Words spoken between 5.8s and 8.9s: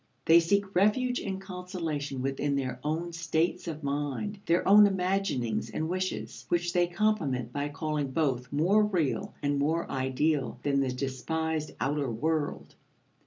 wishes, which they compliment by calling both more